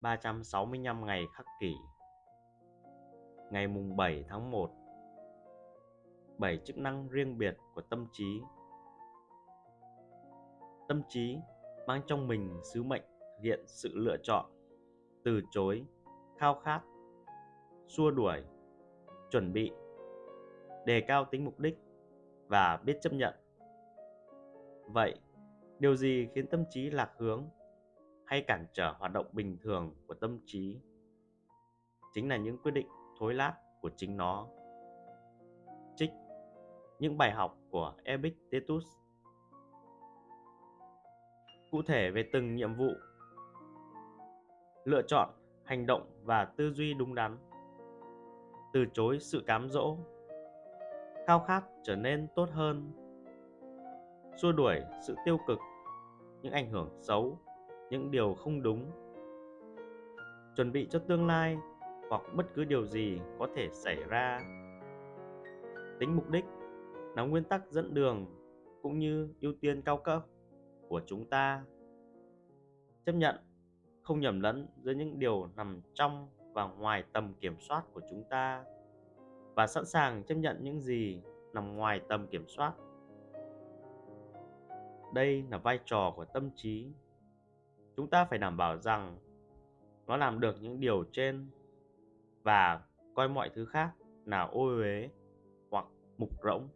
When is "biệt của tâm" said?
7.38-8.06